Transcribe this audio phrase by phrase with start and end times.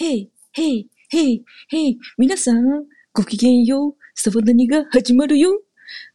[0.00, 5.60] へい、へい、へい、へい、皆さん、ごきげんよう、サバナニが始まるよ。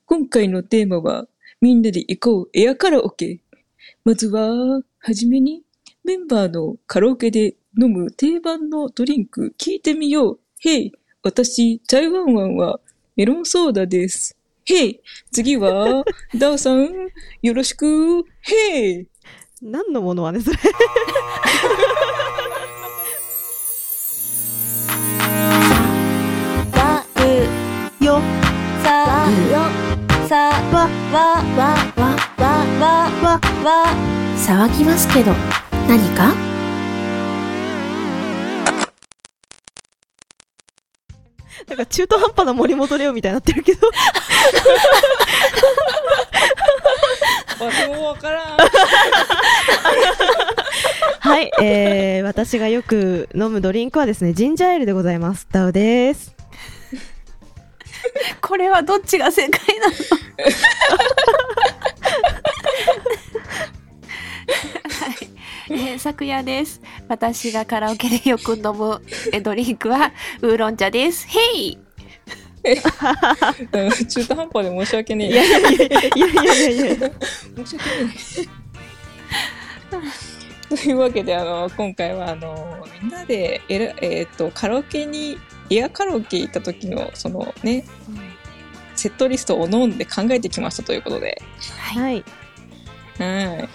[0.05, 1.27] 今回のテーマは、
[1.59, 3.41] みんなで行こうエアカラオケ。
[4.05, 5.63] まずは、はじめに、
[6.05, 10.39] メンバーのカラオケで飲む定番のドリンク聞いてみよう。
[10.61, 12.79] へい、私、台湾ワンは
[13.17, 14.37] メロンソーダです。
[14.63, 16.05] へい、次は、
[16.37, 16.89] ダオさん、
[17.41, 18.23] よろしく。
[18.43, 19.07] へい。
[19.61, 20.57] 何のものはねそれ
[28.03, 28.19] よ。
[28.83, 29.31] さあ。
[29.51, 30.63] よさあ。
[30.73, 33.87] わわわわわわわ
[34.35, 35.31] 騒ぎますけど
[35.87, 36.33] 何か
[41.67, 43.87] なんか中途半端な森本レオみたいになってるけど
[47.59, 48.57] 私もからん
[51.19, 56.42] はい、えー、私がよく飲むドリンクはですねジンジャーエールでございますダウです
[58.41, 59.93] これはどっちが正解なの？
[64.89, 65.29] はい、
[65.69, 66.81] えー、昨夜です。
[67.07, 69.01] 私がカラオケでよく飲む
[69.31, 71.27] えドリンクはウーロン茶です。
[71.27, 71.77] へい
[72.63, 75.29] 中途半端で申し訳ねえ。
[75.31, 75.87] いやいやいやいや
[76.69, 77.11] いやいや
[77.57, 78.15] 申し訳ない。
[80.69, 85.37] というわけであの今回はあのみんなでえら、えー、とカラオケに
[85.75, 87.85] エアカラオケ行った時のそのね
[88.95, 91.41] セットリストを飲んで考えてきましたということで、
[91.77, 92.17] はい。
[92.17, 92.23] い。
[93.17, 93.67] は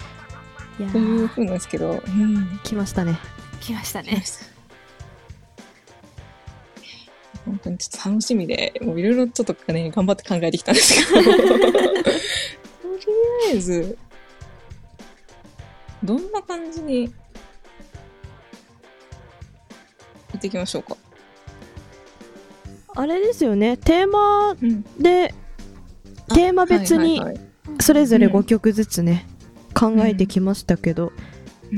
[0.79, 3.17] い、やというーふうなんですけど、うん、来ましたね。
[3.61, 4.23] 来ましたね。
[7.45, 11.23] 本当にちょっと楽しみでもういろいろちょっとね頑張って考えてきたんですけど。
[11.23, 11.37] とり
[13.49, 13.97] あえず
[16.03, 17.09] どんな感じにや
[20.37, 20.95] っていきましょうか。
[22.95, 23.77] あれですよね。
[23.77, 24.83] テーマうん。
[24.99, 25.33] で
[26.33, 27.21] テーマ別に
[27.79, 29.25] それぞれうん5曲ずつね、
[29.73, 31.11] 考えてきましたけど、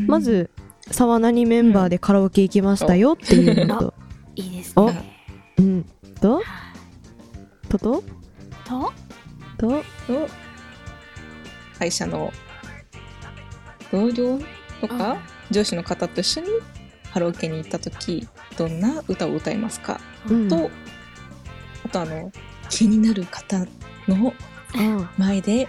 [0.07, 0.49] まず
[0.89, 3.93] 沢何メンバーでカラオケ行きましたよっていうのと、
[4.35, 5.17] いいですおね
[5.57, 5.85] うん。
[6.19, 6.35] と？
[6.35, 6.43] はい。
[7.69, 8.03] とと？
[8.65, 8.91] と？
[9.57, 9.83] と？
[10.07, 10.27] と？
[11.79, 12.31] 会社の
[13.91, 14.39] 同僚
[14.81, 15.17] とか
[15.49, 16.47] 上司の方と一緒に
[17.13, 19.99] カラオケに行った時どんな歌を歌いますか、
[20.29, 20.47] うん。
[20.49, 20.69] とあ
[21.91, 22.31] とあの
[22.69, 23.59] 気になる方
[24.07, 24.33] の
[24.75, 25.67] あ前で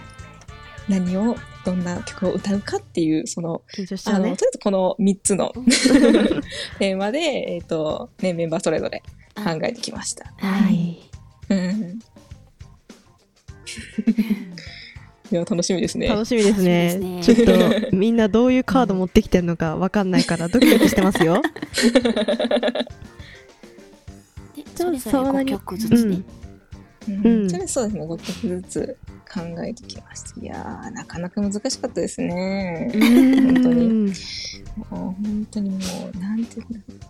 [0.87, 1.35] 何を
[1.65, 3.85] どんな曲を歌うかっていうそのね。
[4.05, 5.53] あのとりあえずこの3つの
[6.79, 9.01] テーマで、えーとね、メンバーそれぞれ
[9.35, 10.33] 考えてきました。
[10.37, 10.99] はい。
[11.49, 11.99] うん。
[15.31, 16.07] いや楽しみですね。
[16.07, 17.21] 楽しみですね。
[17.23, 17.39] すね。
[17.41, 17.45] ょっ
[17.89, 21.41] とみんなどういうカード持ってきてるのかわかんないからドキドキしてますよ
[24.75, 26.23] それぞれ5沢何曲ずつね
[27.07, 28.97] うんうんうんそれそうですね、5曲ずつ
[29.33, 30.39] 考えてきました。
[30.39, 32.89] いやー、なかなか難しかったですね。
[32.93, 33.01] 本
[33.61, 34.13] 当にに
[34.89, 35.77] もう本当にも
[36.13, 36.61] う、なんて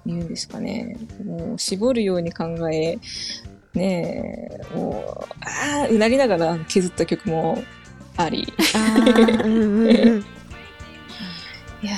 [0.05, 0.97] 言うんですかね。
[1.23, 2.97] もう、絞るように考え、
[3.73, 7.61] ねえ、もう、ああ、うなりながら削った曲も
[8.17, 8.51] あり。
[9.43, 10.23] うん
[11.81, 11.97] いや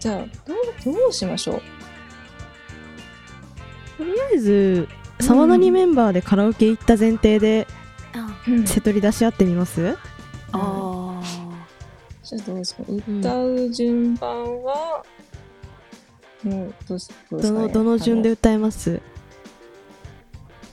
[0.00, 0.16] じゃあ、
[0.46, 1.62] どう、どうしましょう。
[3.98, 4.88] とりあえず
[5.20, 7.66] 沢何メンバーでカラオケ行った前提で
[8.14, 8.42] あ。
[8.48, 8.66] うん。
[8.66, 9.96] 瀬取り出し合ってみます？
[10.52, 11.20] あ
[12.22, 12.82] じゃあどうですか？
[12.88, 15.04] 歌う順番は、
[16.42, 19.00] もうどうしどうですかねどのどの順で歌います？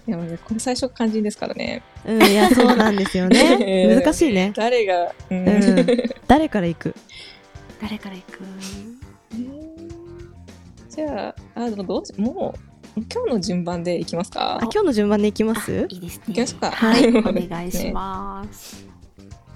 [0.08, 1.84] いやもうねこれ最初肝心ですからね。
[2.06, 3.88] うんいやそうなんですよね。
[3.90, 4.52] う ん難しいね。
[4.56, 5.48] 誰が、うん。
[5.48, 5.88] うん。
[6.28, 6.96] 誰から行く？
[7.81, 8.40] 誰から行く？
[10.90, 14.56] じゃああでもどうしもう今日の順番でいきますか？
[14.57, 15.88] あ今日の順番で行きます？
[15.90, 16.24] いいですね。
[16.29, 16.72] いきますか？
[16.72, 17.07] はい。
[17.16, 18.85] おね願いします。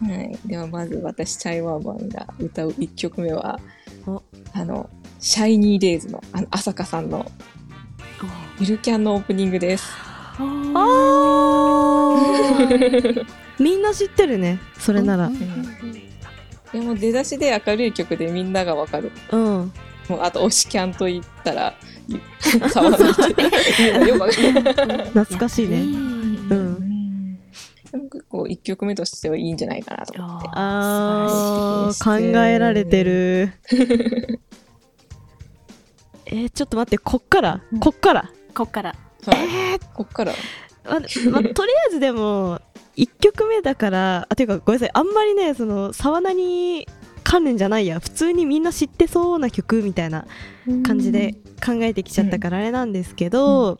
[0.01, 3.59] はい、ではまず私チャイワーマンが歌う1曲目は
[4.05, 4.21] お。
[4.53, 7.25] あのシャイニーデイズのあの朝香さんの
[8.59, 9.85] ゆるキャンのオープニングです。
[10.37, 13.25] ああー。
[13.59, 15.29] みんな知ってるねそれなら。
[15.29, 19.11] いやもう出だしで明るい曲でみんながわかる。
[19.31, 19.71] うん
[20.09, 21.73] もうあと推しキャンと言ったら
[22.39, 25.05] 騒がれてよくわかる。
[25.05, 25.77] 懐かしいね。
[25.81, 25.83] う
[26.55, 27.39] ん。
[28.11, 30.49] 結構1曲目としてはいいんじゃないかなと思って。
[30.53, 33.53] あ素晴らしいー考えられてる。
[36.27, 37.61] えー、ちょっと待ってこっから？
[37.79, 38.31] こっから？
[38.53, 38.95] こっから。
[39.25, 39.79] はい。
[39.93, 40.33] こっから？
[40.83, 42.59] ままとりあえずでも
[42.95, 44.91] 1曲目だからあていうかごめんなさい。
[44.93, 46.87] あんまりねその沢名に
[47.25, 47.99] 関連じゃないや。
[47.99, 50.27] 普通にみんな知ってそうな曲みたいな
[50.85, 51.33] 感じで
[51.65, 53.79] 考えてきちゃったからあれなんですけど、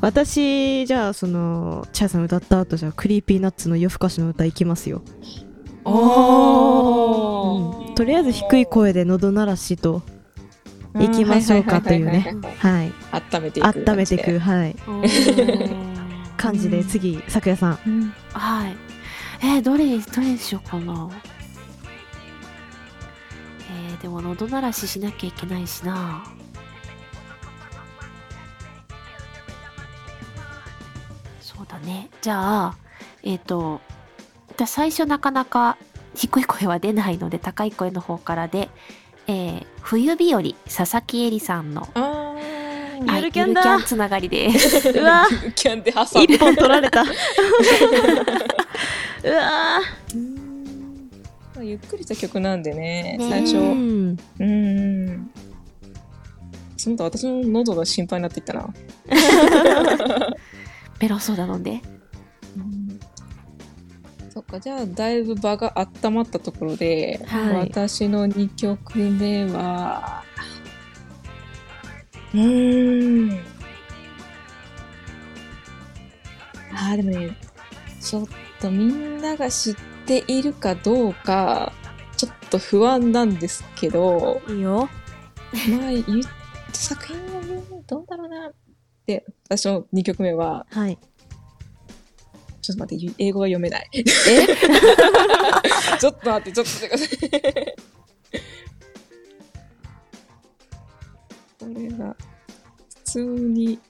[0.00, 5.02] 私じゃあそのチャイさん歌った後じゃあ Creepy Nuts のよふかしのうたいきますよ、
[5.84, 7.94] おうん。
[7.94, 10.02] とりあえず低い声で喉鳴らしと
[10.98, 12.34] いきましょうかというね。
[12.58, 14.38] はい温めていく温めていく。
[14.38, 14.74] はい。
[16.38, 17.78] 感じでうん次咲夜さん。
[17.86, 18.14] うん。
[18.32, 18.74] はい。
[19.42, 21.10] えー、どれ、どれにしようかな。
[23.90, 26.24] えー、でも喉鳴らししなきゃいけないしな。
[31.40, 32.08] そうだね。
[32.20, 32.76] じゃあ、
[33.22, 33.80] えっ、と、
[34.56, 35.76] じゃあ最初なかなか
[36.14, 38.68] 低い声は出ないので、高い声の方からで、
[39.26, 41.88] えー、冬日和、佐々木恵里さんの、
[43.04, 44.90] ゆるキャンだはいゆるキャンつながりです。
[44.90, 47.10] うわゆるキャンで挟む一本取られた うわ
[50.14, 50.39] うんまあ
[51.62, 53.56] ゆっくりした曲なんでねね最初。
[53.56, 54.10] ううん。
[54.10, 55.30] ん
[56.76, 58.68] その他私の喉が心配になってきたな。
[61.00, 61.62] メロンソーダ飲ん。
[61.62, 61.80] で。
[64.32, 67.54] そっかじゃあだいぶ場が温まったところで、はい。
[67.68, 70.22] 私の2曲目は
[72.32, 73.38] うーん。
[76.72, 77.36] あーでもね
[78.00, 78.26] ちょっ
[78.60, 81.72] とみんなが知っているかどうか
[82.16, 84.88] ちょっと不安なんですけどいいよ
[85.78, 86.22] まあ言っ
[86.72, 88.50] 作品を言うどうだろうな
[89.06, 90.98] で私の2曲目ははい
[92.62, 93.88] ちょっと待って、ゆ英語が読めない。
[93.92, 94.04] え？
[95.98, 97.76] ちょっと待って、ちょっと待ってください。
[101.58, 102.16] これが、
[102.88, 103.80] 普通に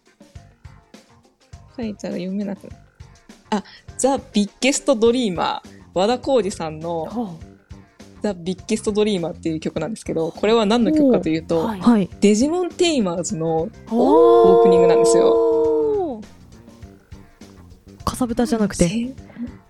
[1.76, 2.76] 書いたら読めなくなる。
[3.50, 3.64] あ、
[3.98, 5.79] ザ・ビッゲスト・ドリーマー。
[5.94, 7.38] 和田浩二さんのほ
[8.22, 11.80] ザ・ビッゲスト・ドリーマーっていう曲なんですけど、これは何の曲かというと、はい。
[11.80, 12.08] はい。
[12.20, 13.22] デジモン・テイマー。
[13.22, 13.70] ズのう。
[13.90, 15.24] オープニングなんですよ。
[15.24, 16.20] よ
[18.04, 18.88] かさぶたじゃなくて？
[18.88, 19.06] せ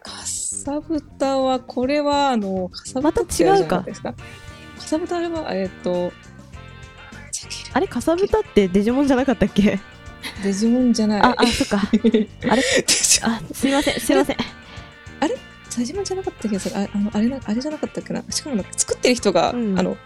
[0.03, 4.13] かさぶたはこれはあのかさぶまたたってある違うかじゃないですか。
[4.13, 4.19] か。
[4.79, 6.13] さぶたあれはえっ、と
[7.73, 9.79] あれかさぶたってデジモンじゃなかったっけ？
[10.43, 11.23] デジモンじゃない。
[11.23, 11.81] ああそっか。
[12.03, 12.29] デジ
[13.23, 14.37] あすいませんすいません
[15.79, 18.23] デジモンじゃなかったっけどああのあれなあれじゃなかったっけな。
[18.29, 19.79] しかも作ってる人が、うん。
[19.79, 19.97] あの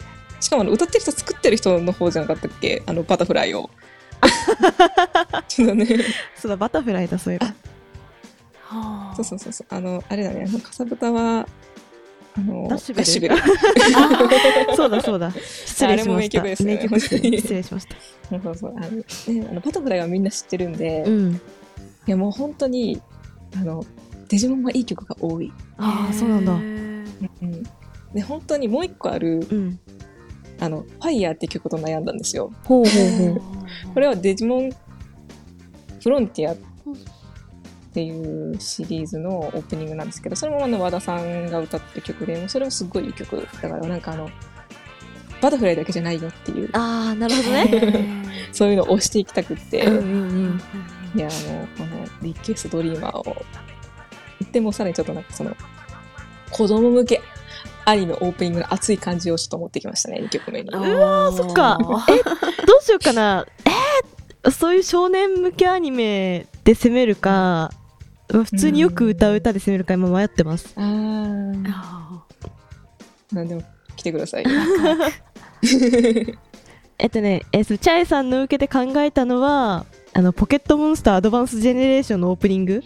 [0.40, 2.82] しかもあの歌ってる人作ってる人の方じゃなかったっけ？
[2.86, 3.70] あのバタフライを。
[5.48, 5.86] ちょっとね。
[6.36, 7.46] そうだバタフライだそういえば。
[7.46, 9.14] はあ。
[9.16, 9.66] そうそうそうそう。
[9.70, 10.44] あのあれだね。
[10.48, 11.46] あのかさぶたは
[12.36, 13.36] あのダッシュベル。
[14.76, 15.30] そうだそうだ。
[15.30, 16.42] 失礼しました。
[16.42, 16.74] 名曲ですね。
[16.74, 17.18] 名曲失
[17.54, 17.96] 礼しました。
[18.42, 19.04] そうそうあの、ね、
[19.50, 21.40] あのバタフライはみんな知ってるんで、いうん。
[22.06, 23.00] やもう本当に
[23.56, 23.84] あの
[24.28, 26.52] デジモンはいい曲が多い、ああそうなんだ。
[26.52, 27.04] うん、
[28.14, 29.78] で本当にもう一個あるうん
[30.60, 32.52] 「あのファイヤーっていう曲と悩んだんですよ。
[32.64, 33.42] ほうほうほう。
[33.94, 34.70] これはデジモン
[36.02, 36.56] フロンティアっ
[37.92, 44.28] ていうシリーズのオープニングなんですけどそれもあの和田さんが歌ってる曲でそれもすっごいいい曲だからなんかあの
[45.40, 46.70] バタフライだけじゃないよっていう。
[46.72, 47.70] ああなるほどへね。
[47.70, 50.02] ー そういうのを押していきたくって、うんうんう
[50.48, 50.60] ん
[51.14, 53.36] いやもうこのビッケストリーマーを
[54.54, 55.56] 言ってもさらにちょっとなんかその
[56.50, 57.20] 子供向け
[57.84, 60.70] アニメオープニングの熱い感じをちょっと持ってきましたね2曲目に。
[60.70, 61.78] うわそっか。
[61.80, 61.96] ど
[62.80, 63.46] うしようかな。
[63.66, 67.70] えー、そういう少年向けアニメで攻めるか、
[68.32, 70.72] まあ普通によく歌う歌で攻めるか今迷ってます。
[70.76, 71.64] あー。
[71.68, 72.24] あ
[73.32, 73.62] なんでも
[73.96, 74.44] 来てください。
[76.98, 79.84] えっとね、えーそうチャイさんの受けて考えたのは
[80.14, 82.82] あのポケットモンスターアドバンスジェネレーションのオープニング。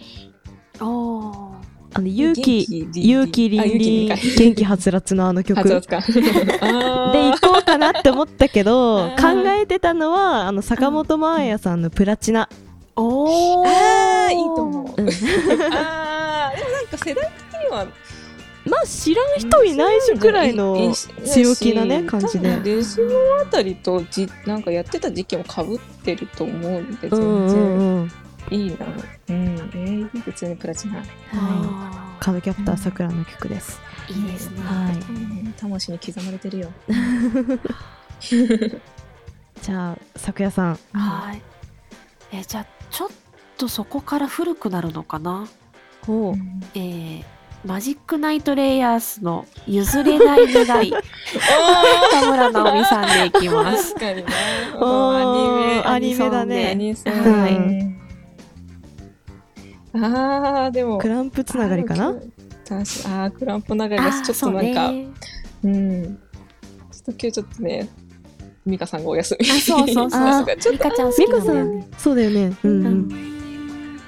[0.79, 1.48] ーおー
[1.93, 5.63] あの勇気勇気凛あ勇気々凛々元気はつらつのあの曲。
[5.67, 9.27] で行こうかなって思ったけど考
[9.59, 12.47] えてたのはあの坂本真綾さんの「プラチナ。
[12.95, 13.67] おー。
[13.67, 15.09] あーいいと思う、うん。
[15.09, 17.85] あーでもなんか世代的には」
[18.65, 20.93] まあ知らん人いないしくらいの
[21.25, 22.59] 強気なね感じで。
[22.63, 28.11] デジモンあたりとじなんかやってた時期もかぶってると思うんで全うんうん然うん。
[28.51, 28.75] いいな。
[29.29, 29.68] うん
[30.31, 30.97] 普通にプラチナ。
[30.97, 31.05] はい。
[31.33, 33.79] あカードキャプターさくらの曲です。
[34.09, 34.61] ーいいですね。
[34.61, 34.95] はい。
[34.95, 34.97] う
[35.49, 36.71] ん魂に刻まれてるよ。
[39.61, 40.79] じゃあ咲夜さん。
[40.93, 41.41] はい。
[42.31, 43.09] えーじゃあちょっ
[43.57, 45.47] とそこから古くなるのかな？
[46.05, 46.35] ほ
[46.75, 47.23] えー
[47.65, 50.93] マジックナイトレイヤースの譲れない願い。
[52.11, 53.93] 田村直美さんでいきます。
[53.95, 54.29] 確かにな
[54.79, 57.88] おーアニメアニメだアねはい
[59.93, 60.97] あーでも。
[60.99, 62.13] クランプつながりかな？
[62.13, 62.23] 確
[62.67, 65.07] かあークランプ流れがちょっとなんか、うね。
[65.63, 66.03] うん。
[66.05, 66.11] ちょ
[67.01, 67.89] っと今日ちょっとね、
[68.65, 69.49] 美香さんがお休み。
[69.49, 71.87] あそうそうそうあ ちょっとミカちゃん好きなんだよね。
[71.97, 72.55] そうだよね。
[72.63, 72.71] うん。
[72.71, 72.93] ううん。
[73.07, 73.99] ん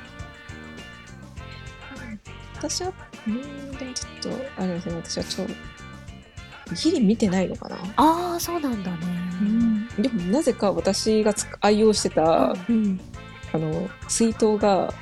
[2.57, 2.93] 私は、
[3.27, 5.45] うん、でもちょっと、あれですね、私はちょ、
[6.75, 7.75] ギリ見てないのかな。
[7.95, 8.97] ああそうなんだね。
[9.99, 12.99] でもなぜか私がつ愛用してた、うん。
[13.51, 14.93] あの、水筒が、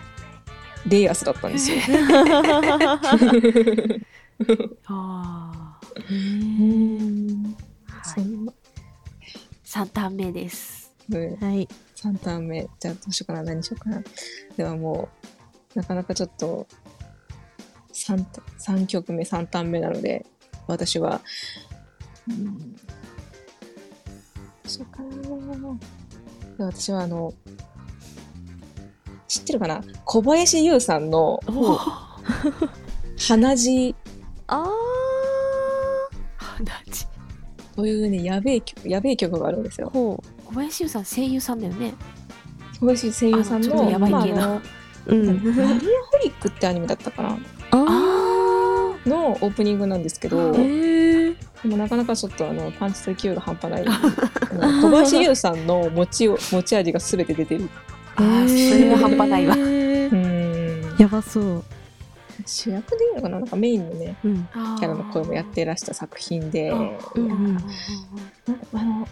[0.88, 1.78] レイアスだったんですよ。
[4.86, 7.56] ああうん。
[7.88, 8.54] はいそんな、
[9.66, 12.70] 3ターン目ですねはい3ターン目。
[12.80, 14.02] じゃあどうしようかな、何しようかな。
[14.56, 15.10] ではも
[15.76, 16.66] う、なかなかちょっと、
[17.94, 18.26] 3,
[18.58, 20.26] 三曲目、3ターン目なので、
[20.68, 21.22] 私は、
[22.30, 22.80] うん、ど
[24.66, 25.78] うしようかな。
[26.58, 27.34] で私はあの、
[29.30, 29.82] 知ってるかな？
[30.06, 31.80] 小林優さんのお
[33.16, 33.96] 鼻血。
[34.48, 34.66] あ
[36.36, 37.08] 鼻血。
[37.76, 39.90] というね、やべえ曲、やべえ曲があるんですよ。
[39.94, 40.20] 小
[40.52, 41.94] 林優さん声優さんだよね。
[42.80, 44.62] 小林声優さんの、あのちょっとやばい系なまあ
[45.06, 45.28] ううん。
[45.28, 45.78] マリアホ
[46.24, 47.30] リックってアニメだったかな？
[47.30, 47.38] あ
[47.72, 47.80] あ
[49.08, 53.86] のオープニングなんですけど、でもなかなかちょっとあのパンチと勢いが半端ない。
[53.86, 57.70] 小林優さんの持ちを持ち味がすべて出てる。
[58.20, 59.56] あーそれは半端ないわ。
[61.00, 61.64] やばそう。
[62.46, 63.40] 主役でいいのかな？
[63.40, 64.48] なんかメインのね、うん。
[64.80, 67.58] キャラの声もやってらした作品で、うん。
[68.74, 69.08] あの、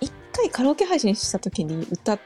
[0.00, 2.20] 一回カラオケ配信した時に歌っ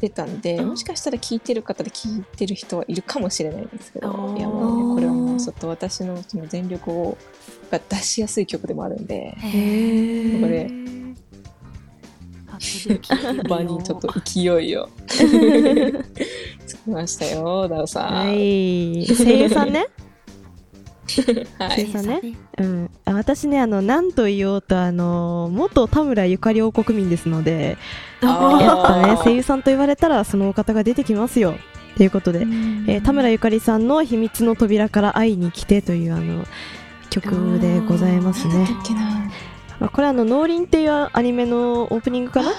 [0.00, 0.68] てたんで、うん。
[0.70, 7.18] もしかしたら聴いてる方で聴いてる人はいるかもしれないんですけど、いやもうね、これはもうちょっと私のその全力を
[7.70, 10.70] が出しやすい曲でもあるんで、へここで
[13.48, 14.88] 場に ちょっと勢いを
[16.66, 18.14] つきましたよ、ダウさん。
[18.14, 19.06] はい。
[19.06, 19.86] 声優さんね。
[21.58, 21.76] はい。
[21.76, 22.20] 声優さんね。
[22.58, 22.90] うん。
[23.04, 27.78] あ私ねあの何と言おうとあの元田村ゆかり王国民ですので
[28.20, 31.54] やっぱね声優さんと言われたらそのお方が出てきますよ。
[31.96, 36.44] ということで、えー田村ゆかりさんの「秘密の扉から会いに来て」というあの
[37.10, 38.54] 曲でございますね。
[38.54, 39.30] なんだっけな。
[39.80, 42.52] まあ、これはあの農林っていうアニメのオープニングかな？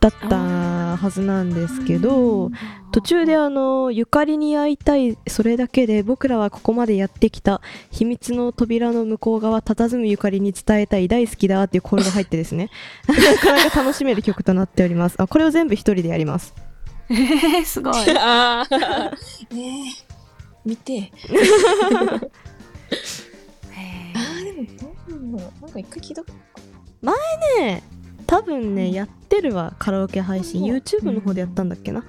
[0.00, 2.50] だったはずなんですけど
[2.90, 12.70] 途中であのゆかりに会いたいそれだけで僕らはここまでやってきた秘密の扉の向こう側佇むゆかりに伝えたい大好きだっていう声が入ってですね
[13.06, 16.54] なかなか楽しめる曲となっておりますあこれを全部一人でやります
[17.10, 17.94] えー、すごい。
[18.16, 19.56] あ え、
[20.64, 20.92] 見て。
[20.92, 21.10] へ
[24.14, 25.62] ああ、でもどうなんだろう。
[25.62, 26.22] なんか一回聞いた。
[27.02, 27.82] ね
[28.26, 30.62] 多分ねやってるわカラオケ配信。
[30.62, 30.76] うん。
[30.76, 32.04] YouTube の方でやったんだっけな。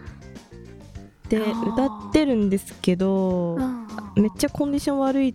[1.29, 5.33] で歌ってるんですけどーめっちゃコンディション悪い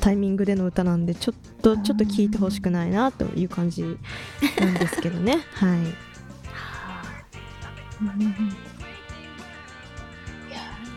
[0.00, 5.38] タイミングでの歌なんでちょっとちょっと聞いてほしくないなという感じなんですけどね。
[5.52, 5.78] はい。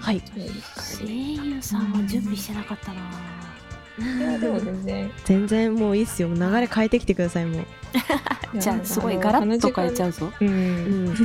[0.01, 0.21] はい。
[0.99, 3.36] 声優さんは準備してなかったな。
[3.99, 5.11] いや、でも全然。
[5.25, 7.65] 全然もういいっすよ流れ変えてきてくださいもう
[8.59, 10.31] じゃあすごいガラッと変えちゃうぞ。
[10.39, 10.45] う。
[10.45, 11.15] うんん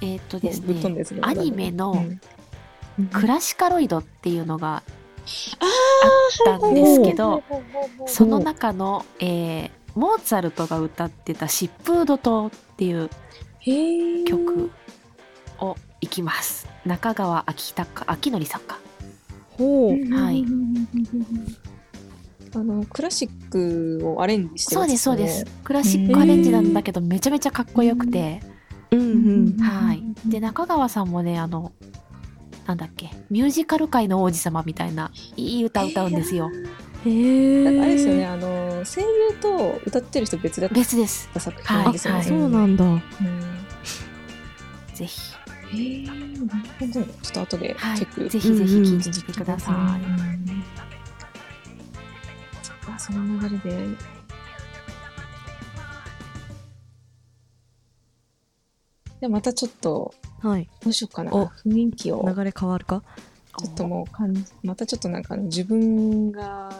[0.00, 1.92] えっとですね、ねアニメの
[2.98, 4.82] うんクラシカロイドっていうのがあっ
[6.44, 7.42] たんですけど、
[8.06, 13.10] その中の、えーモーツァルトが歌ってた疾風怒涛っていう
[13.60, 14.24] へえ。
[14.24, 14.70] 曲
[15.58, 16.68] をいきます。
[16.86, 18.78] 中川明隆明則さんか。
[19.58, 20.44] ほうはい
[22.54, 25.46] あのクラシックをアレンジしてそうですそうです。
[25.62, 28.40] クラシックアレンジなんだけどめちゃめちゃかっこよくて、
[28.90, 29.04] うんう
[29.56, 30.02] んはい。
[30.26, 31.72] で中川さんもねあの
[32.66, 36.50] なんだっけミュージカル界の王子様みたいないい歌歌うんですよ。
[37.04, 41.28] へえなんかあれですよね、あの声優と歌ってる人別だっ別です。
[41.32, 42.18] た作品ですよね。
[42.20, 43.00] はいそうなんだうん
[44.92, 45.34] ぜひ、
[45.72, 46.20] へえ、なる
[46.78, 46.92] ほど。
[46.92, 48.28] ちょっと後ではい、チェック。
[48.28, 50.34] ぜひぜひ聞いてみてください。
[50.34, 50.39] うん
[53.00, 53.96] その流れで。
[59.20, 60.68] でまたちょっとはい。
[60.82, 61.32] どうしようかな。
[61.34, 61.46] お。
[61.48, 62.22] 雰囲気を。
[62.26, 63.02] 流れ変わるか？
[63.58, 66.70] ちょっともうかんまたちょっとなんか自分が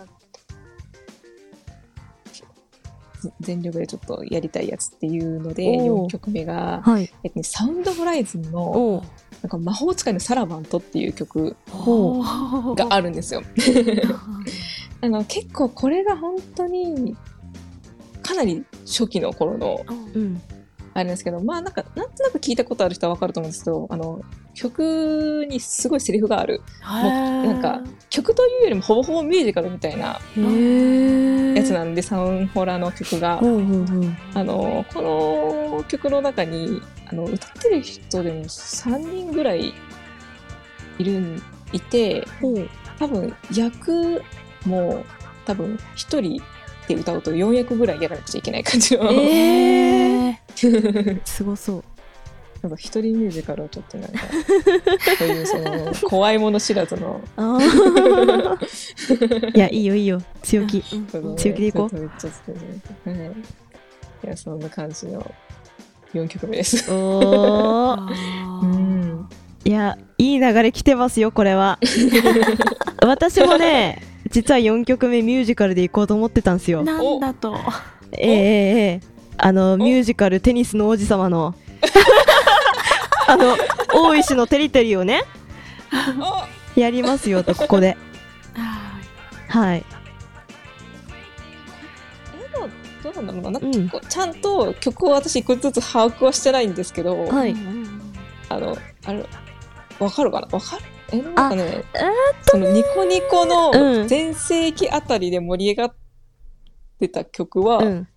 [3.20, 6.08] ぜ全力でちょっとやりたいやつっていうのでおー。
[6.08, 7.12] 4曲目が、はい。
[7.22, 9.04] えっとね、サウンドホライズンの
[9.42, 13.42] なんか魔法使いのサラバントっていう曲があるんですよ。
[15.02, 17.16] あの結構これが本当に
[18.22, 20.40] かなり初期の頃のうん。
[20.92, 24.22] あれなんですけどまあなんかなんとなく聞いたことある人はわかると思うんですけどあの
[24.54, 26.60] 曲にすごいセリフがある。
[26.82, 27.80] ななんか
[28.10, 30.20] 曲というよりもほぼほぼミュージカルみたいな
[31.54, 33.38] やつなんで、サウンホラの曲が。
[33.38, 33.42] あ
[34.44, 39.72] の、この曲の中に、あの、歌ってる人でも3人ぐらい
[40.98, 41.42] いるん、
[41.72, 42.26] いて、
[42.98, 44.22] 多分役
[44.64, 45.04] も
[45.46, 46.42] 多分1人
[46.88, 49.10] で歌うと4役ぐらいやらなくちゃいけない感じの。
[49.10, 51.20] ええー。
[51.24, 51.84] すごそう。
[52.62, 54.18] なんか一人ミュージカルはちょっとなんか、
[55.18, 57.22] そういうその、怖いもの知らずの、
[59.54, 60.20] いやいいよいいよ。
[60.42, 60.82] 強気。
[60.82, 61.00] 強
[61.36, 61.96] 気でいこう。
[61.96, 62.00] い。
[62.02, 62.04] い
[64.28, 65.32] や、そんな感じの
[66.12, 66.92] 4曲目です。
[66.92, 67.96] お
[68.62, 69.26] うん。
[69.64, 71.78] いやいい流れ来てますよこれは。
[73.02, 76.82] 私もね実は4曲目ミュージカルで行こうと思ってたんですよ。
[76.84, 77.56] なんだと。
[78.12, 79.00] ええええええ。
[79.38, 81.54] あのミュージカル「テニスの王子様の」
[83.26, 83.56] あの
[83.94, 85.22] 大石のテリトリーをね
[85.90, 86.46] あ
[86.76, 87.96] やりますよとここで。
[88.56, 88.98] あ
[89.48, 89.84] はい。
[92.38, 92.68] えでも
[93.02, 93.50] どうなんだろうな。
[93.52, 93.60] なん。
[93.60, 97.54] かうん結構ちゃんと曲を私一個ずつ把握はしてないんですけど、ーはい。
[98.50, 99.24] あの、あれ、
[99.98, 100.48] わかるかな？
[100.50, 100.82] わかる？
[101.12, 101.84] え、なんかね、
[102.42, 103.48] そのニコニコうん。
[103.48, 105.94] の全盛期あたりで盛り上がっ
[106.98, 108.08] てた曲はう、ん。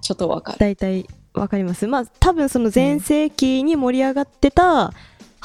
[0.00, 0.58] ちょっとわかる。
[0.58, 1.86] 大体わかります。
[1.86, 4.92] まあ多分その全盛期に盛り上がってた、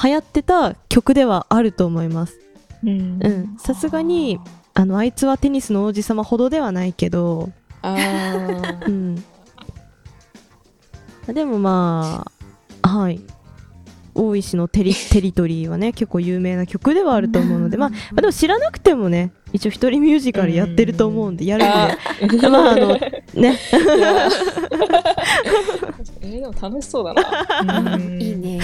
[0.04, 2.40] 流行ってた曲ではあると思います。
[2.84, 3.20] うん。
[3.22, 3.58] うん。
[3.58, 4.40] さすがに
[4.74, 7.52] あのあいつはテニスの王子様ほどではないけど。
[7.82, 8.86] あー。
[8.88, 9.24] うん。
[11.34, 12.32] でもま
[12.82, 13.20] あはい
[14.18, 21.64] 大石のテリ テリトリーはね結構有名な曲ではあると思うので、まあ、まあでも知らなくてもね一応一人ミュージカルやってると思うんでやる
[22.26, 22.88] んで、 まああの
[23.34, 23.60] ね。
[26.22, 27.96] えーでも楽しそうだな。
[27.96, 28.36] う んいい。
[28.36, 28.60] ね。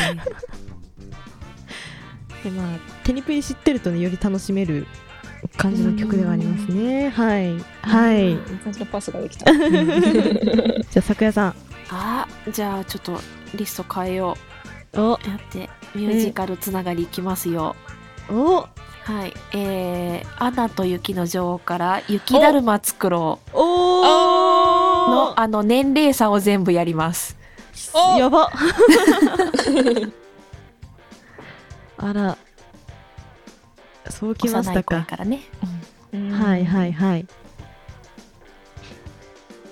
[2.44, 2.68] でまあ
[3.04, 4.86] テニプリ知ってるとねより楽しめる
[5.58, 7.10] 感じの曲ではありますね。
[7.10, 7.54] はい。
[7.82, 8.32] はい。
[8.32, 9.52] いい感じのパスができた。
[9.54, 9.70] じゃ
[10.98, 11.56] あ咲夜さん。
[11.90, 13.20] あ、じゃあちょっと
[13.56, 14.36] リスト変えよ
[14.96, 15.18] おう。
[15.28, 17.76] やって、ミュージカルつながりいきますよ。
[18.30, 19.34] おはい。
[19.54, 27.38] えー、アナと雪の女王から雪だるま作ろうおの、あの、年齢差を全部やります。
[27.94, 28.50] おやば
[31.98, 32.38] あら
[34.10, 35.42] そうきましたか声からね。
[36.12, 37.26] はいはいはい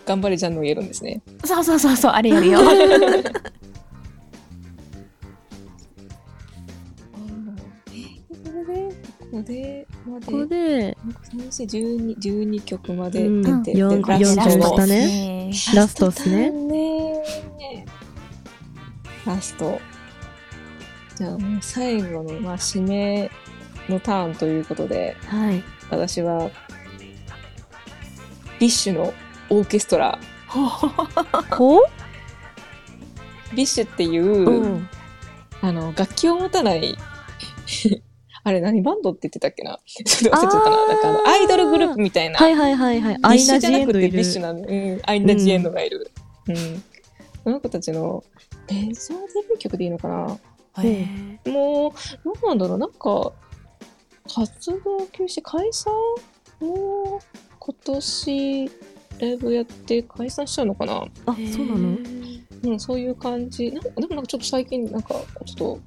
[0.06, 1.22] 頑張れジャンヌを言えるんですね。
[1.46, 2.60] そうそうそうそう、あれやるよ。
[9.32, 13.64] ここで、ここで、で三四十二十二曲までうん。
[13.64, 15.52] 出て、四でラストねね。
[15.74, 16.50] ラストっすね。
[16.52, 17.24] ね。
[19.26, 19.80] ラスト。
[21.16, 23.32] じゃあもう最後の、まあ、締め
[23.88, 25.64] のターンということで、はい。
[25.90, 26.52] 私は、
[28.60, 29.14] BiSH の
[29.50, 30.20] オーケストラ、
[31.50, 31.88] こ
[33.56, 34.90] BiSH っていう、ううん。
[35.62, 36.98] あの、楽器を持たない、
[38.44, 39.80] あれ何バンドって言ってたっけな？
[39.86, 40.88] ちょっと忘れちゃったな。
[40.88, 42.38] なんかあの、アイドルグループみたいな。
[42.38, 44.60] はいはいはいはいアイナジシュじゃなくエンドいるて BiSH なの。
[44.62, 46.12] うん、アイナジエンドがいる。
[46.48, 46.84] うん。
[47.44, 48.24] その子たちの
[48.70, 48.94] メジャーデ
[49.50, 50.16] ビュー曲でいいのかな？
[51.52, 51.92] もう、
[52.24, 53.34] どうなんだろうなんか、
[54.34, 55.94] 活動休止、解散
[56.62, 58.72] もう、今年、
[59.20, 61.04] ライブやって解散しちゃうのかな？
[61.26, 61.98] あそうなの？
[62.64, 63.72] うん、そういう感じ。
[63.72, 65.80] なんかでもなんかちょっと最近、なんか、ちょっと、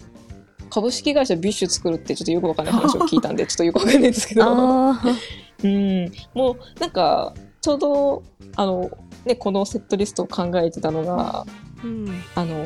[0.75, 4.43] 株式会社 BiSH 作るってちょっとよくわかんない話を聞いたんで、ちょっとよくわかんないんですけど。
[4.45, 5.01] あ
[5.63, 6.13] うん。
[6.35, 8.23] もう、なんか、ちょうど、
[8.57, 8.91] あの、
[9.25, 12.23] ね、このセットリストを考えてたのが、ーうん。
[12.35, 12.65] あの、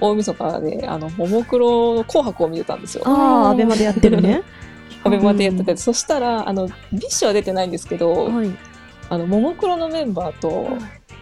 [0.00, 3.02] 大晦日で、あの、ももクロの紅白を見てたんですよ。
[3.04, 4.42] あー ABEMA でやってるね。
[5.04, 8.50] ABEMA でやってて、そしたら、あの、 BiSH は出てないんですけど、はい。
[9.10, 10.78] あの、ももクロのメンバーと、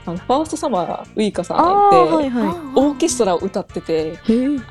[0.06, 4.62] あの、ファーストサマーウイカさんあがいて、ーはいはオーケストラを歌ってて、あー、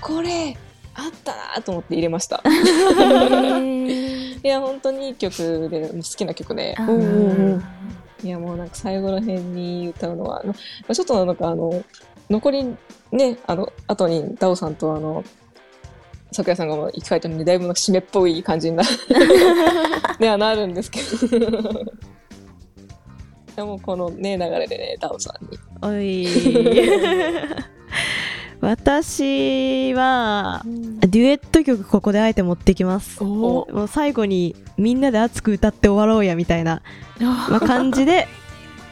[0.00, 0.56] これ、
[0.94, 2.42] あったなと思って入れました。
[4.42, 6.74] いや、本当にいい曲で、好きな曲で。
[6.78, 7.04] あうんうん
[7.54, 7.64] うん
[8.22, 10.52] いや、もうなんか最後の辺に歌うのは、ま
[10.88, 11.82] あちょっとなんかあの、
[12.28, 12.76] 残り
[13.12, 15.24] ね、あの、後にダオさんとあの、
[16.32, 18.84] 桜井さんが生き返ったのにだいぶなんか締めっぽい感じにな
[20.20, 21.00] ではなるんですけ
[21.38, 21.84] ど。
[23.56, 25.58] でもこのね、流れでね、ダオさんに。
[25.82, 26.28] おい
[28.60, 30.62] 私は
[31.00, 33.22] デュエット曲ここであえて持ってきます。
[33.22, 36.82] おもう最後にみんなで熱く歌って終わろうやみたいな、
[37.18, 38.28] まあ、感じで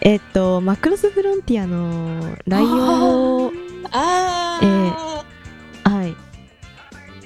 [0.01, 3.53] えっとマクロスフロンティアのライオンを
[3.93, 6.15] あー、はい。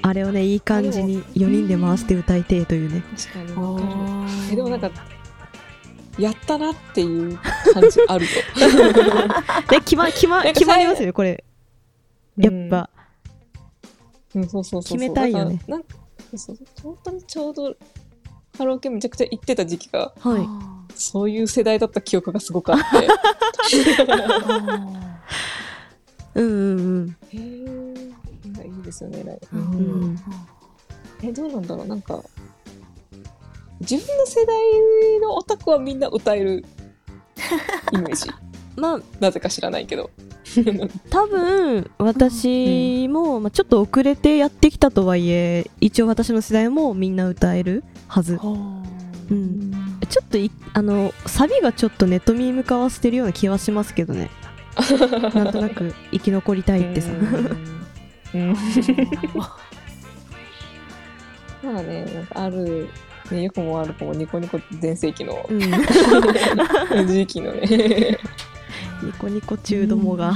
[0.04, 3.02] あれをねいい感じに4人で回して歌いてえというね。
[3.16, 3.92] 確かにおわかる。
[4.52, 4.90] えでもなんか、
[6.18, 7.38] やったなっていう
[7.72, 8.30] 感じあるよ。
[9.70, 11.44] で決ま決ま 決まりますよこれ
[12.42, 12.90] やっぱ、
[14.34, 14.98] うん、そうそうそう。
[14.98, 15.60] 決めたいよね。
[15.66, 15.96] なんか
[16.36, 17.76] そう本当にちょうど
[18.56, 20.46] カラオケめちゃくちゃ行ってた時期がはい。
[20.94, 22.84] そういう世代だった記憶がすごくあって。
[26.34, 27.16] うんうんうん。
[27.30, 28.12] へー。
[28.46, 29.38] なんかいいですよね。
[29.52, 30.18] うん。
[31.22, 32.22] えどうなんだろうなんか
[33.80, 36.64] 自分の世代のオタクはみんな歌える
[37.92, 38.30] イメージ。
[38.76, 40.10] まあなぜか知らないけど
[41.10, 48.38] 多分私も、まあ、ちょっと遅れてやってきたとはいえ一応私の世代もみんな歌えるはず。
[48.42, 49.72] うん。
[50.08, 54.30] ちょっといあのサビがちょっとネットミーム化はしてるような気はしますけどね。
[55.34, 57.10] なんとなく生き残りたいってさ。
[61.62, 62.88] まあねなんかある
[63.30, 65.60] ね、良くも悪くもニコニコ全盛期のうん。
[67.06, 68.18] 時期のね
[69.02, 70.34] ニコニコ中どもが、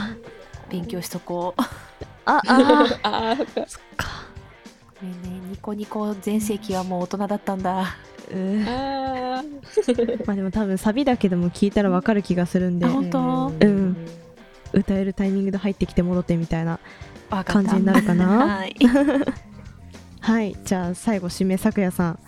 [0.70, 1.62] 勉強しとこう。
[2.24, 3.46] あああー。
[3.96, 4.09] か。
[5.00, 7.96] ごめんね、ニコニコ全盛期はもう大人だったんだ。
[8.31, 9.38] うー。
[9.38, 9.42] あ
[10.26, 12.87] まあでも多分サビだけでも聞いたらわかる気がするんで。
[12.87, 13.52] あ本当？
[13.61, 13.96] うん。
[14.72, 16.81] 歌えるタイミングで入ってきて戻ってみたいな
[17.44, 18.26] 感じになるかな？
[18.59, 18.74] はい。
[20.20, 20.57] はい。
[20.64, 22.18] じゃあ最後締め咲夜さん。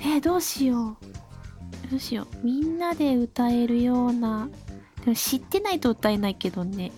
[0.00, 1.90] えーどうしよう。
[1.90, 2.46] どうしよう。
[2.46, 4.48] みんなで歌えるような。
[5.04, 6.92] でも知ってないと歌えないけどね。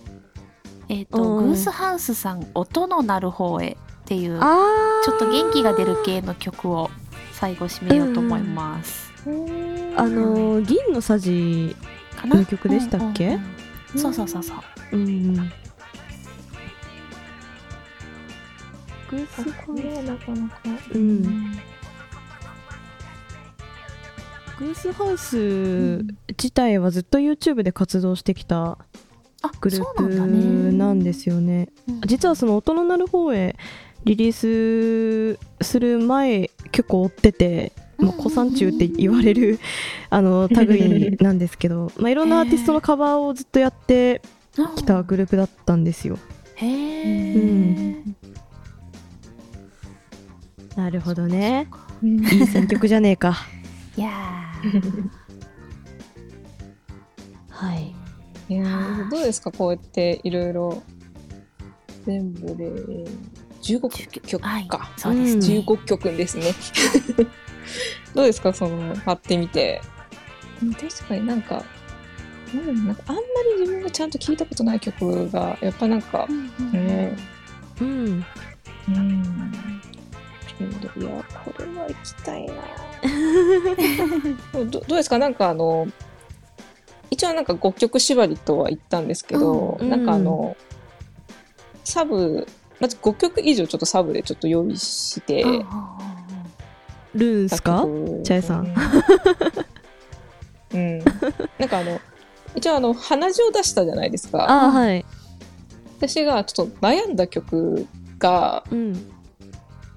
[0.89, 1.47] えっ、と、うん。
[1.47, 6.89] グースハウスさん、音の鳴る方へっていう、あちょっと元気が出る系の曲を
[7.33, 9.11] 最後締めようと思います。
[9.25, 9.29] あ
[10.07, 11.75] のー銀のさじ
[12.15, 12.37] かな？
[12.37, 13.27] の曲でしたっけ？
[13.27, 13.41] うんうん
[13.95, 13.99] うん。
[13.99, 14.57] そうそうそうそう。
[14.93, 15.33] うん
[19.09, 20.59] グースこれはなかなか
[20.93, 21.51] うん。
[24.59, 26.03] グースハウス
[26.37, 28.77] 自体はずっと YouTube で活動してきた
[29.41, 30.71] あ、グループね。
[30.71, 31.69] なんですよね。
[31.87, 33.55] うん実はその音の鳴る方へ
[34.03, 39.59] リリースする前結構追ってて、まあ、古参中って言われる
[40.09, 44.21] あの類なんですけど、 まあ、いろんなアーティストのカバーをずっとやって
[44.75, 46.17] きたグループだったんですよ。
[46.55, 48.15] へえ、うん
[50.75, 51.67] なるほどね。
[52.03, 53.35] うんいい選曲じゃねえか。
[53.97, 55.09] いやー
[57.57, 57.95] はい。
[58.49, 59.51] いやーどうですか？
[59.51, 60.83] こうやっていろいろ。
[62.05, 62.69] 全部で
[63.61, 63.89] 15
[64.21, 64.39] 曲。
[64.39, 64.67] か、はい、
[64.97, 65.57] そうですね。
[65.59, 66.45] 15曲ですね。
[68.15, 68.53] どうですか？
[68.53, 69.81] その貼ってみて。
[70.61, 71.63] うん確かになんか
[72.53, 73.21] うんなんかあんま
[73.57, 76.71] り自分がちゃんと聞いたことない曲がやっぱなんかうんうん。
[76.87, 77.15] ね。
[77.81, 77.87] うん。
[78.87, 79.23] うん。
[80.59, 82.53] いやこれは行きたいな。
[84.63, 85.17] どどうですか？
[85.19, 85.87] なんかあの
[87.09, 89.89] 一応なんか5曲縛りとは言ったんですけど、うん。
[89.89, 90.55] なんかあの
[91.83, 92.47] サブ
[92.79, 95.65] まず5曲以上ちょっとサブでちょっと用意して、うんうんうん
[97.15, 97.81] ルーンスか？
[97.81, 98.67] 曲チャイさん。
[100.73, 100.99] うん。
[101.57, 101.99] なんかあの
[102.53, 104.45] 一応あの鼻血を出したじゃないですか。
[104.47, 105.03] あはい。
[105.97, 107.87] 私がちょっと悩んだ曲
[108.19, 108.93] がうん。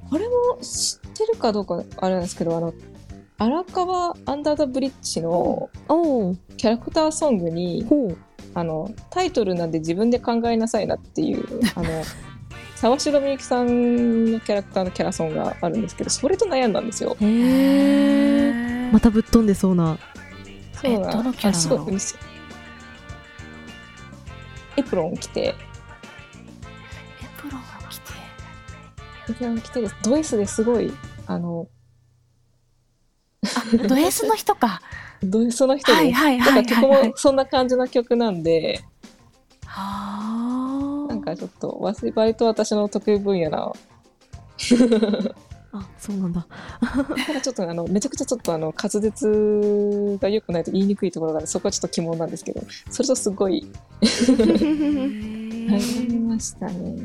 [0.08, 2.72] これも知ってるかどうかあれなんですけどあの
[3.40, 6.34] 荒川アンダーザブリッジのおお。
[6.58, 7.86] キャラクターソングに。
[8.52, 11.88] あのタイトルなんで自分で考えなさいなっていうあの
[12.74, 17.16] 沢城みゆきさんのキャラクターのキャラソンがあるんですけどそれと悩んだんですよ。
[17.20, 18.90] へえ。
[18.92, 19.96] またぶっ飛んでそうな。
[20.82, 21.92] えそうなどのキャラ
[24.76, 25.54] エプロンを着てエ
[27.40, 28.12] プロンを着て。
[29.30, 30.92] エプロンを着てですド S ですごい
[31.26, 31.79] あのあ、
[33.88, 34.80] ド S の人か。
[35.22, 37.16] ド S の人で、はいはいだはいはい、曲はいも。
[37.16, 38.82] そんな感じの曲なんで、
[39.66, 41.78] はなんかちょっと
[42.14, 43.72] 割と私の得意分野な。
[45.72, 46.46] あ、そうなんだ。
[47.26, 53.66] ただちょっとあのめちゃくちゃちょっとあの滑舌が良くないと言いにくいところがそこはちょっと疑問なんですけどそれとすごい。
[55.70, 56.96] 悩みましたね、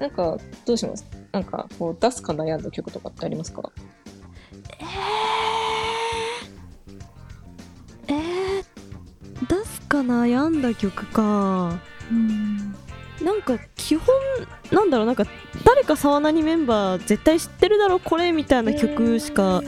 [0.00, 1.06] なんかどうします？
[1.32, 3.70] なんかこう出すか悩んだ曲とかってありますか？
[8.08, 8.64] えー、
[9.48, 11.78] 出すか悩んだ曲か。
[13.22, 14.08] なんか基本
[14.70, 15.24] なんだろうなんか
[15.64, 19.62] 誰か沢なにメンバー絶対知ってるだろこれみたいな曲しか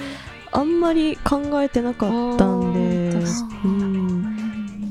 [0.53, 3.17] あんまり考えてなかったんで。
[3.17, 3.86] あー確うん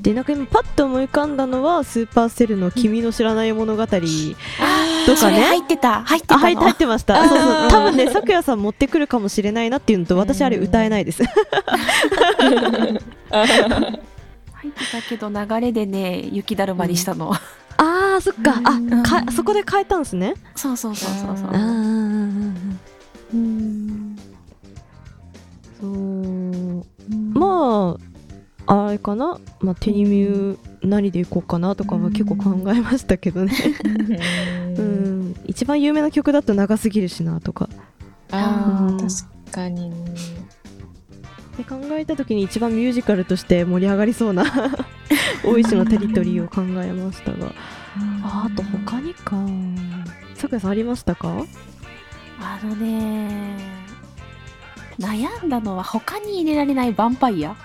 [0.05, 4.05] でなんか今パッと思い浮かんだのはスーパーセルの「君の知らない物語」とかね。
[5.07, 6.03] 入ってた。
[6.03, 7.27] 入ってた入ってました。
[7.27, 7.69] そうそう。
[7.69, 11.23] 多分ね咲夜さん持ってくるかもしれないなっていうのと私あれ歌えないです。
[13.31, 13.45] あ
[14.53, 18.61] 入ってたけど流れでね雪だるまにしたの、あーそっか。
[18.63, 19.01] あうん。
[19.01, 20.35] かそこで変えたんですね。
[20.55, 21.49] そうそうそうそうそう。
[23.33, 24.15] うん。
[25.81, 25.89] そう。
[27.33, 28.14] まあ
[28.67, 33.53] あれかな、まあ、テニミュー何でいこうかなとかは結構考えましたけどね。
[34.77, 35.35] うん。
[35.45, 37.69] 一番有名な曲だと長すぎるしなとか。
[38.31, 38.97] あうん。
[38.97, 39.95] ー確かにね。
[41.57, 44.43] で考えた時に一番ミュージカルとして盛り上がりそうな
[45.45, 47.51] 大石のテリトリーを考えましたが。
[48.23, 49.37] ああと他にか。
[50.33, 51.45] さくやさんありましたか？
[52.41, 53.55] あのね
[54.99, 57.55] 悩んだのは他に入れられないヴァンパイア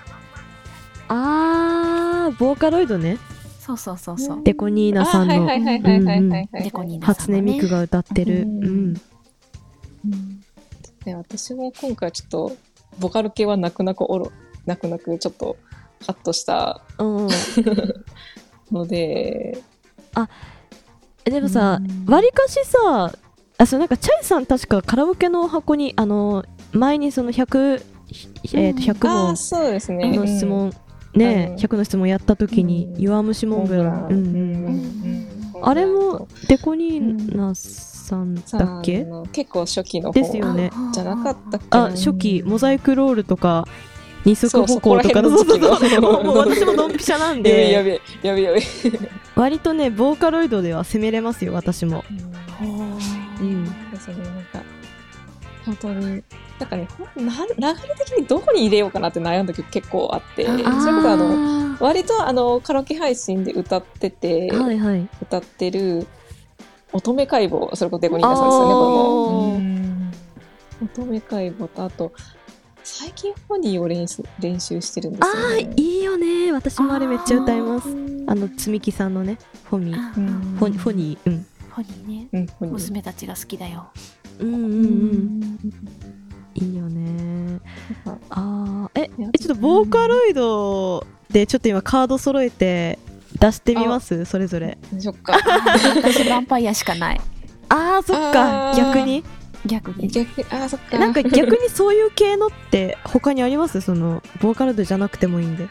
[1.13, 3.17] あーボーカロイドね。
[3.59, 4.43] そうそうそうそう。
[4.43, 5.33] デコニーナさんの。
[5.35, 6.49] あはいはいはいはいはいはい。
[6.51, 8.93] はいデコニーナさん初音ミクが歌ってる、ううんん。
[11.05, 12.51] で私も今回ちょっと
[12.99, 14.31] ボカル系は泣く泣くおろ
[14.65, 15.57] 泣く泣くちょっと
[16.05, 17.27] カットしたうん、
[18.71, 19.57] ので。
[21.25, 22.11] えでもさうん。
[22.11, 23.11] わりかしさ
[23.57, 27.83] あそうなんかチャイさん確かカラオケの箱にあの前にその100、
[28.55, 30.15] えーと100あ問ーそうですね。
[30.17, 30.73] の質問、
[31.15, 31.55] ねうん。
[31.55, 34.15] 100の質問やった時にうん「弱虫モンブラン」うん。
[34.15, 34.19] う
[35.59, 35.63] ん。
[35.63, 40.13] あれもデコニーナさんだっけ、結構初期の方。
[40.19, 40.71] ですよね。
[40.93, 41.67] じゃなかったっけ？
[41.77, 43.67] なあ初期モザイクロールとか
[44.25, 45.21] 二足歩行とか。
[45.21, 46.01] のそうそこら辺の時期。
[46.01, 48.61] のもうもう私もドンピシャなんやべえやでべえやべえやべえ。
[49.35, 52.03] 割とねボーカロイドでは攻めれますよ私も。
[52.59, 52.63] う
[53.43, 53.65] ん。
[53.91, 54.63] ですねなんか
[55.71, 56.23] 本当に。
[56.59, 60.45] なんかねほんな流れ的にどこに入れようかなって悩んだ曲結構あって。
[60.45, 65.07] それこそあの割とあのカラオケ配信で歌ってて、はいはい。
[65.21, 66.07] 歌ってる
[66.93, 70.11] 乙女解剖それこそデコニーナさんですよね
[70.79, 72.11] これ乙女解剖とあと
[72.83, 75.73] 最近ホニーを練習練習してるんですあよ、ね。
[75.75, 76.51] ーいいよね。
[76.51, 77.87] 私もあれめっちゃ歌います。
[77.89, 79.95] うんあの積み木さんのねフォミ。
[79.95, 80.27] あうん。
[80.59, 81.29] フォフォニー。
[81.29, 81.45] うん。
[81.71, 82.27] ホニーね。
[82.33, 82.73] うんホニー。
[82.73, 83.89] 娘たちが好きだよ
[84.41, 85.59] うんうんうん。
[86.55, 87.59] いいよね。
[88.29, 92.99] あーええちょっとボーカロイドでちょっと今カード揃えて
[93.39, 94.25] 出してみます？
[94.25, 94.77] それぞれ。
[94.91, 95.33] でしょっか。
[95.33, 97.21] 私ヴァンパイアしかない。
[97.69, 98.73] あーそっか。
[98.75, 99.23] 逆に？
[99.65, 100.07] 逆に。
[100.09, 100.99] 逆あーそっか。
[100.99, 103.79] なんか逆にそういう系のって他にあります？
[103.81, 105.67] そのボーカロイドじゃなくてもいいんで。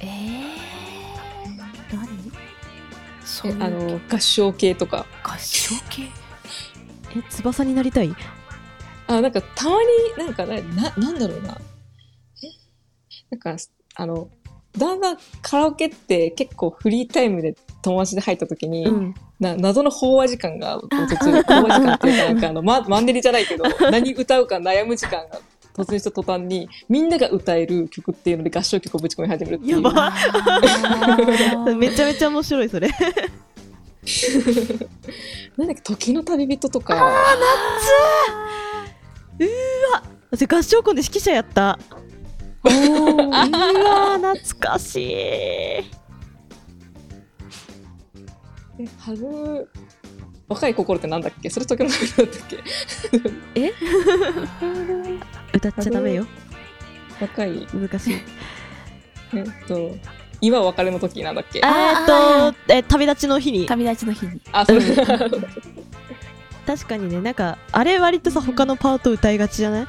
[0.00, 2.08] えー、何？
[3.24, 5.06] そういうえあの合唱系とか。
[5.22, 6.08] 合唱系？
[7.16, 8.14] え翼になりたい？
[9.06, 11.58] あなんかたまになんかなななんだろうな。
[12.42, 12.46] え？
[13.30, 13.56] なんか
[13.96, 14.28] あの
[14.78, 19.14] だんだんカラオケって結構フリータイムで友達で入った時に、うん。
[19.40, 25.40] な謎の飽和時間が途中で飽和時間っていうかなんか あの、ま、マンネリじゃないけど何歌うか悩む時間が
[25.74, 29.76] 突然した途端にみんなが歌える曲っていうので合唱曲をぶち込み始めるっていう。
[29.76, 30.12] やば。
[31.74, 32.90] めちゃめちゃ面白いそれ
[35.56, 37.12] なんだっけ時の旅人とか。
[40.30, 41.78] 私合唱コンで指揮者やった。
[42.62, 45.12] うわー懐かしい。
[45.14, 45.84] え
[49.04, 49.68] 弾む
[50.48, 51.48] 若い心ってなんだっけ？
[51.50, 52.48] それ時の旅人だったっ
[53.54, 53.72] け？
[55.58, 56.26] 歌っちゃダメよ。
[57.20, 57.66] 若い。
[57.74, 58.14] 難しい。
[59.34, 59.96] えっと
[60.40, 61.58] 今別れの時なんだっけ？
[61.58, 63.66] えーっとえ旅立ちの日に。
[63.66, 64.40] 旅立ちの日に。
[64.52, 64.80] あそう。
[66.66, 67.20] 確かにね。
[67.20, 69.86] なんかあれ割とさ他のパート歌いがちじゃない？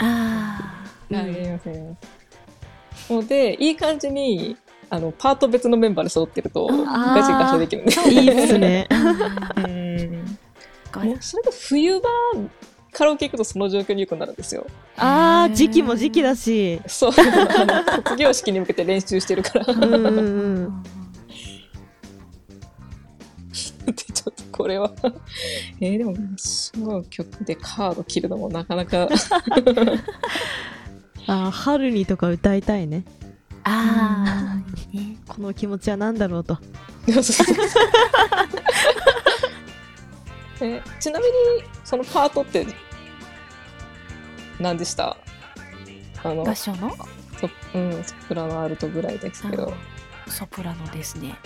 [0.00, 4.56] ああやりますやりますもうでいい感じに
[4.90, 7.92] あのパート別のメンバーで揃ってるとあガチ合唱できるんで。
[8.12, 8.86] いいっすね。
[8.90, 8.96] あ
[9.58, 10.38] うん。
[11.20, 12.08] それが冬場
[12.94, 14.64] カラオケ行くとその状況によくなるんですよ。
[14.96, 16.80] あー時期も時期だし。
[16.86, 17.12] そう。
[18.06, 19.66] 卒業式に向けて練習してるから。
[19.66, 20.10] うんうんう
[20.68, 20.82] ん。
[23.84, 24.92] でちょっとこれは。
[25.80, 29.08] えー、でもその曲でカード切るのもなかなか。
[31.26, 33.04] あー春にとか歌いたいね。
[33.64, 35.16] あーいいね。
[35.26, 36.58] この気持ちは何だろうと。
[40.60, 41.32] えちなみに
[41.84, 42.66] そのパートって
[44.58, 45.16] 何でした？
[46.22, 46.90] あの合唱の？
[47.40, 49.72] ソ,、うん、ソプラノアルトぐらいですけど。
[50.26, 51.36] ソプラノですね。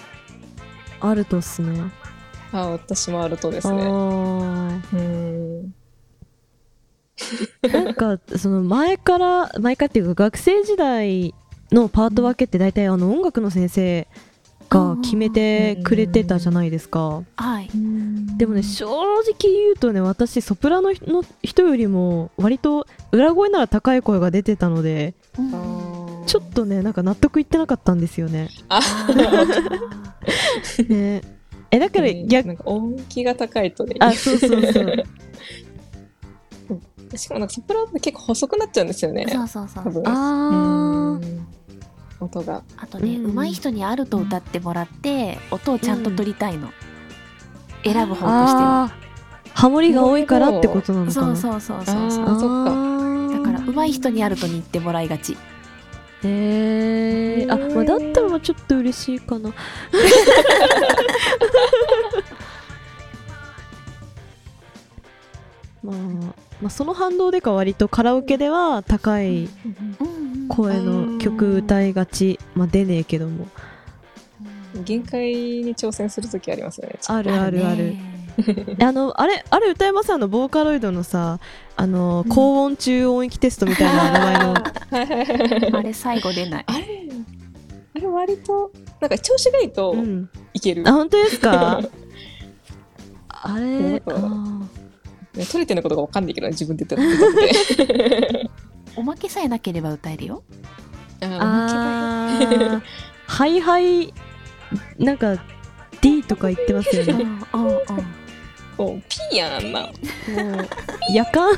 [1.00, 1.90] アルトっすね。
[2.52, 3.82] あ私もアルトであすね。
[3.82, 4.96] ー。
[4.96, 4.96] う
[5.66, 5.74] ん。
[7.72, 11.34] なんかその前から前からっていうか学生時代
[11.72, 14.06] のパート分けって大体あの音楽の先生
[14.68, 17.22] が決めてくれてたじゃないですか。
[17.36, 17.70] はい。
[18.36, 25.14] でもね正直言うとね私ソプラノの人よりも割と裏声なら高い声が出てたので
[26.26, 28.48] ちょっとねなんか納得いってなかったんですよね。
[28.68, 28.80] あ
[30.88, 31.22] ね。
[31.70, 33.96] えだからね逆なんか音気が高いとね。
[34.00, 35.04] あそうそうそう。
[37.16, 39.26] しかもなんかソプラノって結構細くなっちゃうんですよね。
[39.28, 39.84] そうそうそう。
[39.84, 40.02] 多分。
[40.06, 41.22] あー。
[41.22, 41.57] うん
[42.20, 42.62] 音が。
[42.76, 46.70] あとね、うん上手い人にあると歌ってもらって、音をちゃんと取りたいの。
[47.84, 48.92] 選ぶ方としては。
[49.54, 51.36] ハモリが多いからってことなのかな？
[51.36, 52.26] そうそうそうそうそう。
[52.40, 52.70] そっか。
[53.32, 55.32] だから上手い人にあるとに言ってもらいがち。
[55.32, 55.36] へ
[56.24, 59.52] えー、あ、まあ、だったらちょっと嬉しいかな。
[65.82, 65.96] まあ、
[66.60, 69.48] まあその反動でか割とカラオケでは高いうん
[70.00, 70.17] うん
[70.48, 73.46] 声の曲歌いがちまあ出ねえけども。
[74.84, 77.84] 限界に挑戦する時ありますよねあるあるある。
[77.94, 81.40] ねあのあれあれ歌えますあのボーカロイドのさ
[81.74, 84.38] あの高音中音域テストみたいな名前
[85.72, 85.74] の。
[85.78, 86.64] あれ最後出ない。
[86.66, 86.84] あれ
[87.96, 90.28] あれ割となんか調子がいいとうん。
[90.54, 91.80] いける、あ本当ですか？
[93.28, 94.00] あなれ
[95.46, 98.50] 取れてることが分かんないけど自分で歌ってて
[98.98, 100.42] おまけさえなければ歌えるよ。
[101.20, 101.26] あ
[102.40, 102.82] あー。
[103.26, 104.12] はいはい
[104.98, 105.36] なんか
[106.00, 107.12] D とか言ってますよね。
[107.12, 107.76] うんうんうん。
[108.76, 109.82] もうピーやんな。
[109.82, 109.92] もう
[111.12, 111.50] 夜間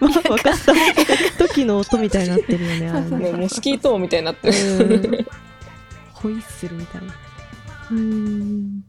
[0.00, 0.72] 沸かした
[1.46, 4.88] 時の音みたいになってるよねあれそうモスキート音みたいになってうん。
[5.02, 5.26] る
[6.12, 7.14] ホイッスルみたいな。
[7.90, 8.82] うん。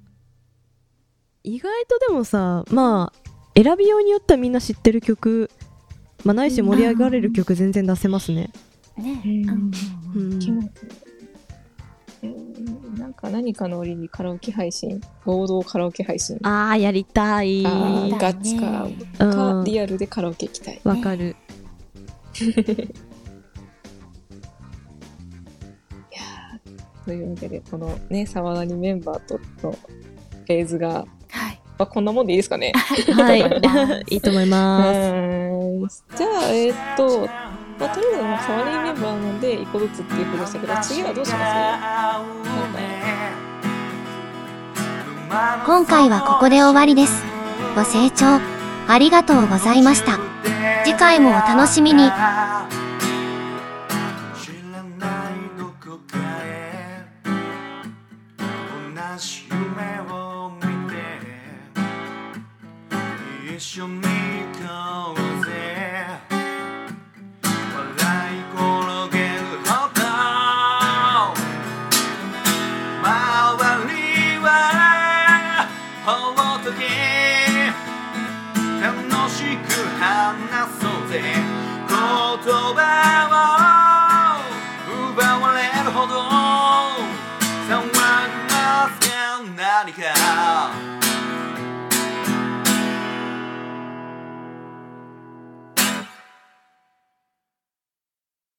[1.44, 5.50] 意外とでもさまあ選びようによってはみんな知ってる曲
[6.23, 8.51] まあないし盛り上がれる曲全然出せますね。
[8.97, 9.21] ね。
[10.15, 10.39] うん。
[12.97, 15.01] なんか何かの折にカラオケ配信？
[15.25, 16.38] 合同カラオケ配信。
[16.43, 17.63] あーやりたい。
[17.63, 18.88] ガチか。
[19.19, 19.31] うん。
[19.31, 20.79] かリアルでカラオケ行きたい。
[21.01, 21.36] かる。
[22.41, 22.43] い
[26.12, 27.05] やー。
[27.05, 31.07] というわけでこのね沢谷メンバーとのフェーズが、
[31.82, 31.86] はい。
[31.86, 34.94] まあ、こんなもんでいいですかねはいい いいと思いますは
[36.13, 37.28] いじゃあえーっと、
[37.80, 41.41] まあ、とりあえずメンバーなんで一個ずつっていうことでしたけど次はどうします？
[45.30, 47.24] なんか今回はここで終わりです。
[47.76, 48.26] ご清聴
[48.88, 50.20] ありがとうございました。
[50.84, 52.04] 次回もお楽しみに。